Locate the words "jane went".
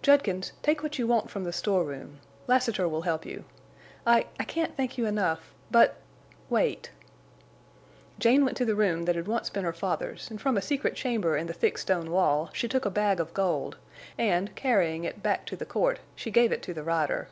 8.18-8.56